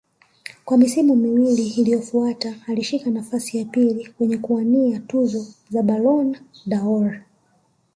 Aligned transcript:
Kwa 0.65 0.77
misimu 0.77 1.15
miwili 1.15 1.67
iliyofuata 1.69 2.55
alishika 2.67 3.09
nafasi 3.09 3.57
ya 3.57 3.65
pili 3.65 4.11
kwenye 4.17 4.37
kuwania 4.37 4.99
tuzo 4.99 5.45
za 5.69 5.83
Ballon 5.83 6.37
dâOr 6.67 7.21